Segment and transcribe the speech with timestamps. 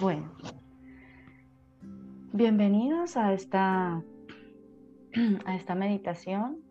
[0.00, 0.30] Bueno,
[2.32, 4.00] bienvenidos a esta,
[5.44, 6.62] a esta meditación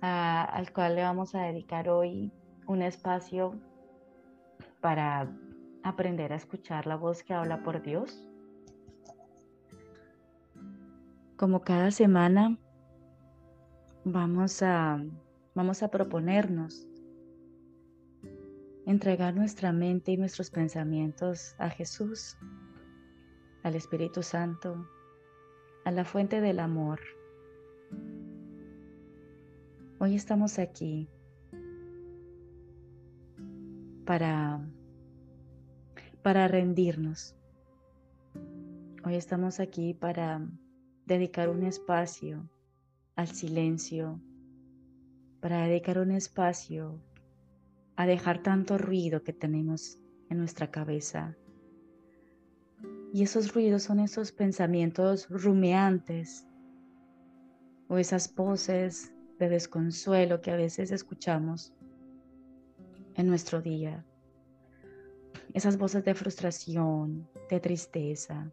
[0.00, 2.32] al cual le vamos a dedicar hoy
[2.66, 3.54] un espacio
[4.80, 5.30] para
[5.84, 8.28] aprender a escuchar la voz que habla por Dios.
[11.36, 12.58] Como cada semana
[14.04, 15.00] vamos a,
[15.54, 16.87] vamos a proponernos
[18.88, 22.38] entregar nuestra mente y nuestros pensamientos a Jesús,
[23.62, 24.88] al Espíritu Santo,
[25.84, 26.98] a la fuente del amor.
[29.98, 31.06] Hoy estamos aquí
[34.06, 34.66] para,
[36.22, 37.36] para rendirnos.
[39.04, 40.40] Hoy estamos aquí para
[41.04, 42.48] dedicar un espacio
[43.16, 44.18] al silencio,
[45.40, 47.02] para dedicar un espacio
[47.98, 49.98] a dejar tanto ruido que tenemos
[50.30, 51.36] en nuestra cabeza.
[53.12, 56.46] Y esos ruidos son esos pensamientos rumeantes
[57.88, 61.74] o esas voces de desconsuelo que a veces escuchamos
[63.16, 64.06] en nuestro día.
[65.52, 68.52] Esas voces de frustración, de tristeza,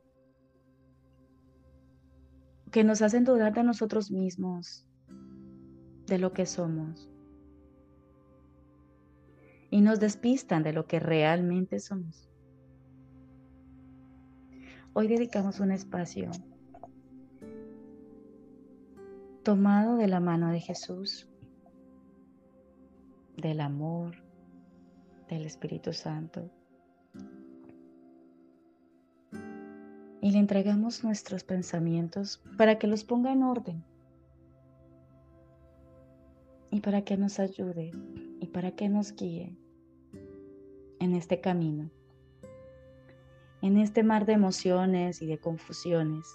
[2.72, 4.88] que nos hacen dudar de nosotros mismos,
[6.08, 7.12] de lo que somos
[9.76, 12.30] y nos despistan de lo que realmente somos.
[14.94, 16.32] Hoy dedicamos un espacio
[19.44, 21.28] tomado de la mano de Jesús,
[23.36, 24.16] del amor,
[25.28, 26.50] del Espíritu Santo.
[30.22, 33.84] Y le entregamos nuestros pensamientos para que los ponga en orden
[36.72, 37.92] y para que nos ayude
[38.39, 39.58] y para que nos guíe
[41.00, 41.90] en este camino,
[43.61, 46.26] en este mar de emociones y de confusiones,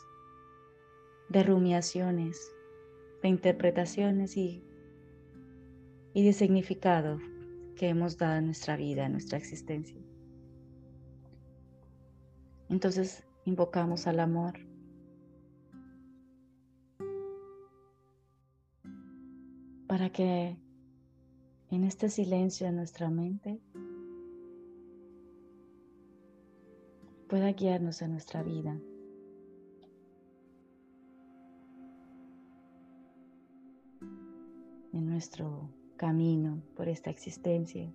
[1.28, 2.52] de rumiaciones,
[3.22, 4.64] de interpretaciones y,
[6.12, 7.18] y de significado
[7.76, 10.00] que hemos dado a nuestra vida, a nuestra existencia.
[12.68, 14.54] Entonces invocamos al amor.
[19.86, 20.56] Para que
[21.70, 23.60] en este silencio de nuestra mente
[27.30, 28.76] pueda guiarnos en nuestra vida.
[34.92, 37.88] En nuestro camino por esta existencia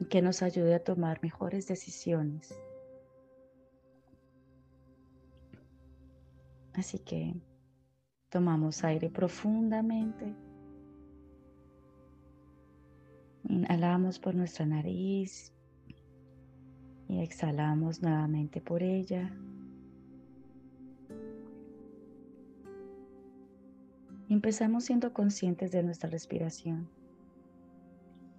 [0.00, 2.58] y que nos ayude a tomar mejores decisiones.
[6.72, 7.36] Así que
[8.30, 10.34] tomamos aire profundamente.
[13.44, 15.52] Inhalamos por nuestra nariz
[17.10, 19.32] y exhalamos nuevamente por ella.
[24.28, 26.88] Empezamos siendo conscientes de nuestra respiración.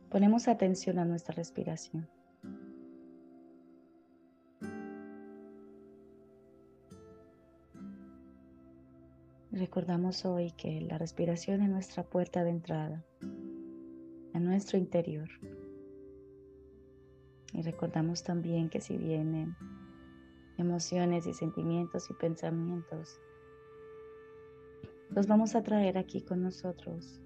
[0.10, 2.08] Ponemos atención a nuestra respiración.
[9.52, 13.04] Recordamos hoy que la respiración es nuestra puerta de entrada
[14.34, 15.28] a nuestro interior.
[17.54, 19.56] Y recordamos también que si vienen
[20.58, 23.20] emociones y sentimientos y pensamientos,
[25.10, 27.20] los vamos a traer aquí con nosotros.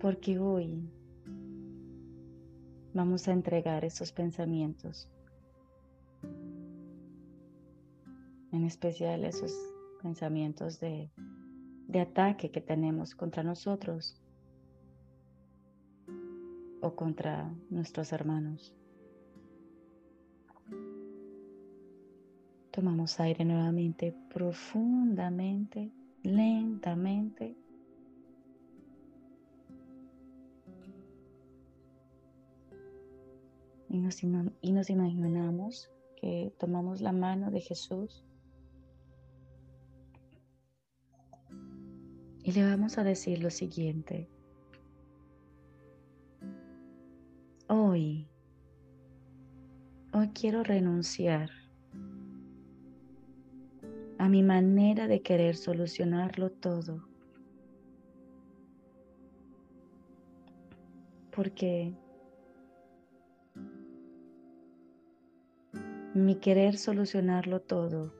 [0.00, 0.88] Porque hoy
[2.92, 5.08] vamos a entregar esos pensamientos,
[8.52, 9.54] en especial esos
[10.02, 11.10] pensamientos de,
[11.86, 14.19] de ataque que tenemos contra nosotros
[16.80, 18.74] o contra nuestros hermanos.
[22.70, 25.92] Tomamos aire nuevamente profundamente,
[26.22, 27.56] lentamente.
[33.88, 38.24] Y nos, y nos imaginamos que tomamos la mano de Jesús
[42.42, 44.28] y le vamos a decir lo siguiente.
[50.12, 51.50] Hoy, quiero renunciar
[54.18, 57.06] a mi manera de querer solucionarlo todo.
[61.30, 61.94] Porque
[66.14, 68.14] mi querer solucionarlo todo,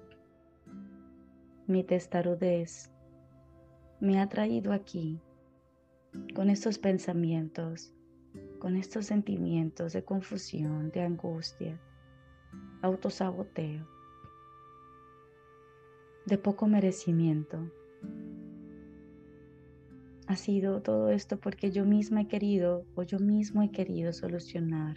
[1.66, 2.90] mi testarudez,
[3.98, 5.20] me ha traído aquí
[6.34, 7.94] con estos pensamientos
[8.60, 11.80] con estos sentimientos de confusión, de angustia,
[12.82, 13.88] autosaboteo,
[16.26, 17.72] de poco merecimiento.
[20.28, 24.96] Ha sido todo esto porque yo misma he querido o yo mismo he querido solucionar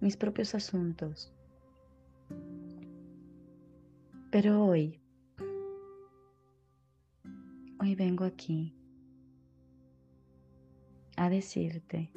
[0.00, 1.32] mis propios asuntos.
[4.30, 5.00] Pero hoy,
[7.80, 8.76] hoy vengo aquí
[11.16, 12.10] a decirte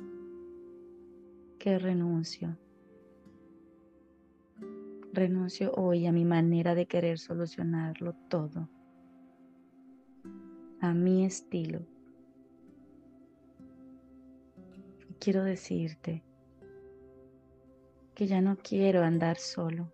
[1.75, 2.58] renuncio.
[5.12, 8.69] Renuncio hoy a mi manera de querer solucionarlo todo,
[10.80, 11.81] a mi estilo.
[15.19, 16.24] quiero decirte
[18.16, 19.92] que ya no quiero andar solo.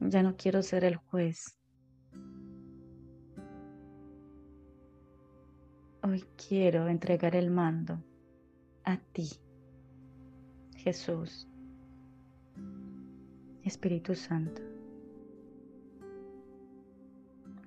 [0.00, 1.56] Ya no quiero ser el juez.
[6.02, 8.02] Hoy quiero entregar el mando
[8.90, 9.28] a ti,
[10.74, 11.46] Jesús,
[13.62, 14.62] Espíritu Santo.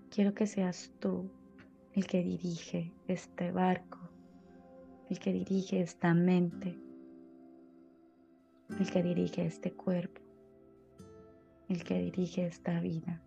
[0.09, 1.29] Quiero que seas tú
[1.93, 3.99] el que dirige este barco,
[5.09, 6.77] el que dirige esta mente,
[8.77, 10.21] el que dirige este cuerpo,
[11.69, 13.23] el que dirige esta vida.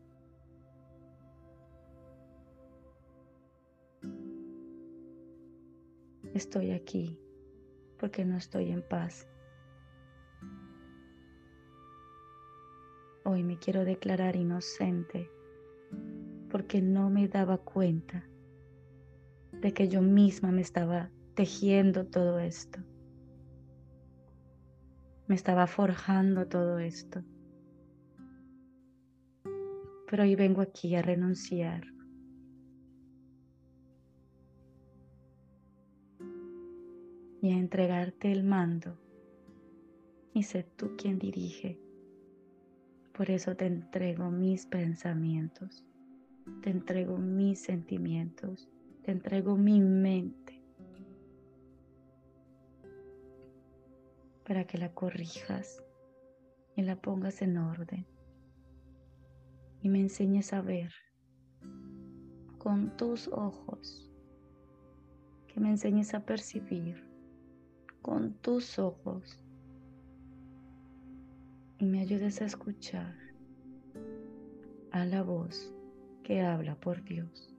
[6.35, 7.19] Estoy aquí
[7.99, 9.29] porque no estoy en paz.
[13.25, 15.31] Hoy me quiero declarar inocente
[16.51, 18.25] porque no me daba cuenta
[19.53, 22.79] de que yo misma me estaba tejiendo todo esto.
[25.27, 27.25] Me estaba forjando todo esto.
[30.09, 31.96] Pero hoy vengo aquí a renunciar
[37.43, 38.99] y a entregarte el mando
[40.33, 41.79] y sé tú quien dirige.
[43.13, 45.85] Por eso te entrego mis pensamientos,
[46.63, 48.69] te entrego mis sentimientos,
[49.03, 50.63] te entrego mi mente
[54.47, 55.83] para que la corrijas
[56.77, 58.07] y la pongas en orden
[59.81, 60.93] y me enseñes a ver
[62.59, 64.11] con tus ojos,
[65.47, 67.16] que me enseñes a percibir
[68.07, 69.37] con tus ojos
[71.81, 73.17] y me ayudes a escuchar
[74.93, 75.75] a la voz
[76.23, 77.53] que habla por Dios.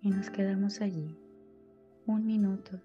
[0.00, 1.18] Y nos quedamos allí
[2.06, 2.80] un minuto.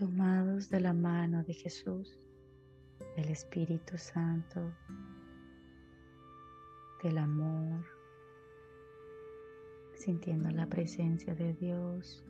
[0.00, 2.18] Tomados de la mano de Jesús,
[3.16, 4.72] del Espíritu Santo,
[7.02, 7.84] del amor,
[9.94, 12.24] sintiendo la presencia de Dios.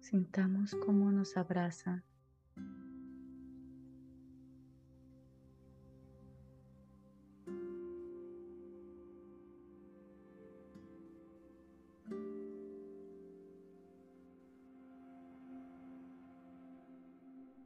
[0.00, 2.02] Sintamos cómo nos abraza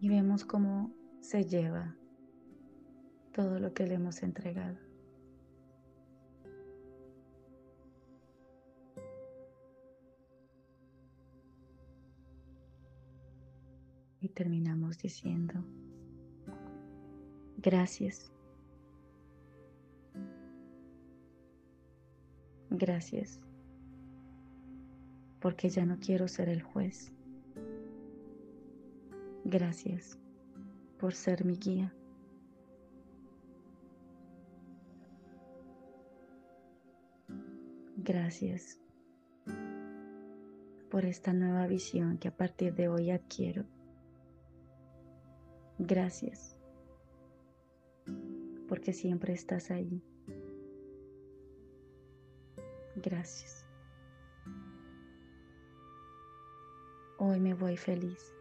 [0.04, 0.92] y vemos cómo
[1.22, 1.96] se lleva
[3.32, 4.76] todo lo que le hemos entregado.
[14.20, 15.54] Y terminamos diciendo,
[17.56, 18.30] gracias.
[22.68, 23.40] Gracias,
[25.40, 27.13] porque ya no quiero ser el juez.
[29.44, 30.18] Gracias
[30.98, 31.94] por ser mi guía.
[37.98, 38.80] Gracias
[40.90, 43.66] por esta nueva visión que a partir de hoy adquiero.
[45.78, 46.56] Gracias
[48.66, 50.02] porque siempre estás ahí.
[52.96, 53.66] Gracias.
[57.18, 58.34] Hoy me voy feliz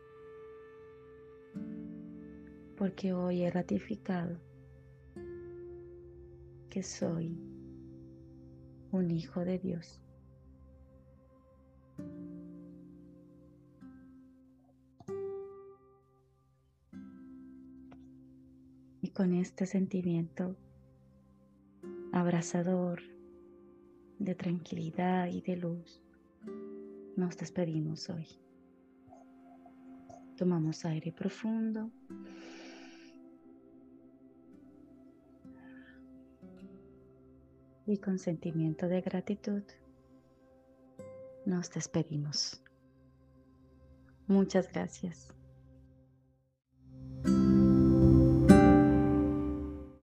[2.84, 4.38] porque hoy he ratificado
[6.70, 7.40] que soy
[8.92, 10.02] un hijo de Dios.
[19.02, 20.58] Y con este sentimiento
[22.12, 23.02] abrazador
[24.20, 26.04] de tranquilidad y de luz,
[27.16, 28.28] nos despedimos hoy.
[30.36, 31.90] Tomamos aire profundo.
[37.86, 39.64] Y con sentimiento de gratitud
[41.46, 42.62] nos despedimos.
[44.28, 45.34] Muchas gracias.